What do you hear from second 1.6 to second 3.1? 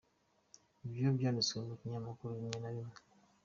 mu binyamakuru bimwe na bimwe.